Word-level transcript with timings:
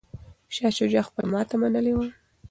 شاه 0.55 0.71
شجاع 0.77 1.03
خپله 1.07 1.27
ماته 1.33 1.55
منلې 1.61 1.93
وه. 1.97 2.07